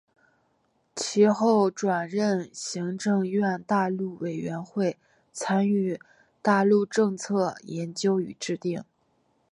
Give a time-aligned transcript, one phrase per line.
[0.95, 4.97] 其后转任行政院大陆委员会
[5.31, 5.99] 参与
[6.41, 8.83] 大陆政策研究与制定。